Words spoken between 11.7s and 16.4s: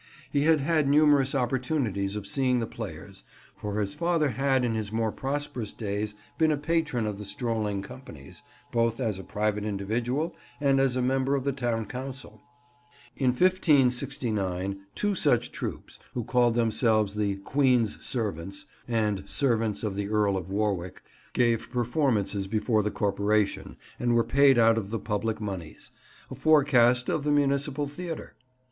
council. In 1569 two such troupes, who